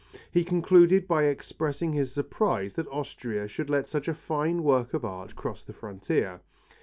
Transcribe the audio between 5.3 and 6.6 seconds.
cross the frontier.